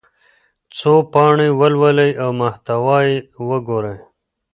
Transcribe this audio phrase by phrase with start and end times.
[0.77, 3.17] څو پاڼې ولولئ او محتوا یې
[3.49, 3.97] وګورئ.